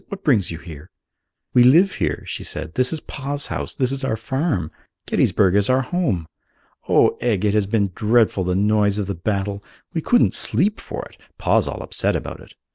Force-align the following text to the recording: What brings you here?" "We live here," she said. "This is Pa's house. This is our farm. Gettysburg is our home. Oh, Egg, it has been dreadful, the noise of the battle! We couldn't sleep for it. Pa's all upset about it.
What 0.07 0.23
brings 0.23 0.49
you 0.49 0.57
here?" 0.57 0.89
"We 1.53 1.61
live 1.61 1.93
here," 2.01 2.23
she 2.25 2.43
said. 2.43 2.73
"This 2.73 2.91
is 2.91 3.01
Pa's 3.01 3.45
house. 3.53 3.75
This 3.75 3.91
is 3.91 4.03
our 4.03 4.17
farm. 4.17 4.71
Gettysburg 5.05 5.53
is 5.55 5.69
our 5.69 5.83
home. 5.83 6.25
Oh, 6.89 7.19
Egg, 7.21 7.45
it 7.45 7.53
has 7.53 7.67
been 7.67 7.91
dreadful, 7.93 8.43
the 8.43 8.55
noise 8.55 8.97
of 8.97 9.05
the 9.05 9.13
battle! 9.13 9.63
We 9.93 10.01
couldn't 10.01 10.33
sleep 10.33 10.79
for 10.79 11.05
it. 11.05 11.17
Pa's 11.37 11.67
all 11.67 11.83
upset 11.83 12.15
about 12.15 12.39
it. 12.39 12.55